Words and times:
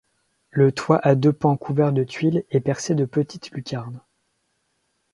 Le 0.49 0.71
toit 0.71 0.97
à 1.05 1.13
deux 1.13 1.31
pans 1.31 1.57
couvert 1.57 1.93
de 1.93 2.03
tuiles 2.03 2.43
est 2.49 2.59
percé 2.59 2.95
de 2.95 3.05
petites 3.05 3.51
lucarnes. 3.51 4.01